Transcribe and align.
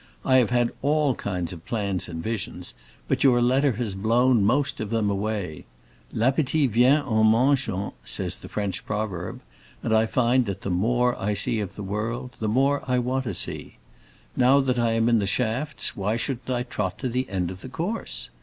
I 0.25 0.37
have 0.37 0.49
had 0.49 0.71
all 0.81 1.13
kinds 1.13 1.53
of 1.53 1.63
plans 1.63 2.09
and 2.09 2.23
visions, 2.23 2.73
but 3.07 3.23
your 3.23 3.39
letter 3.39 3.73
has 3.73 3.93
blown 3.93 4.43
most 4.43 4.79
of 4.79 4.89
them 4.89 5.11
away. 5.11 5.65
'L'appétit 6.11 6.71
vient 6.71 7.05
en 7.07 7.23
mangeant,' 7.29 7.93
says 8.03 8.37
the 8.37 8.49
French 8.49 8.83
proverb, 8.83 9.41
and 9.83 9.95
I 9.95 10.07
find 10.07 10.47
that 10.47 10.61
the 10.61 10.71
more 10.71 11.15
I 11.21 11.35
see 11.35 11.59
of 11.59 11.75
the 11.75 11.83
world 11.83 12.35
the 12.39 12.49
more 12.49 12.81
I 12.89 12.97
want 12.97 13.25
to 13.25 13.35
see. 13.35 13.77
Now 14.35 14.59
that 14.59 14.79
I 14.79 14.93
am 14.93 15.07
in 15.07 15.19
the 15.19 15.27
shafts, 15.27 15.95
why 15.95 16.15
shouldn't 16.17 16.49
I 16.49 16.63
trot 16.63 16.97
to 16.97 17.07
the 17.07 17.29
end 17.29 17.51
of 17.51 17.61
the 17.61 17.69
course? 17.69 18.31